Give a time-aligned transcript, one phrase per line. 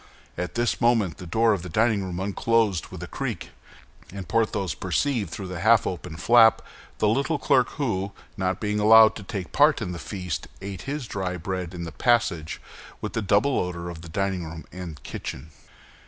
[0.35, 3.51] At this moment the door of the dining room unclosed with a creak,
[4.11, 6.63] and Porthos perceived through the half open flap
[6.97, 11.05] the little clerk who, not being allowed to take part in the feast, ate his
[11.05, 12.59] dry bread in the passage
[12.99, 15.51] with the double odor of the dining room and kitchen.